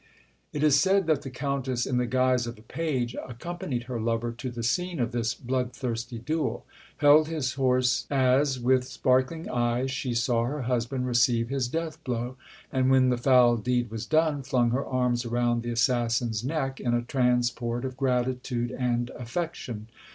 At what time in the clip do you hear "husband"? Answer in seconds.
10.63-11.05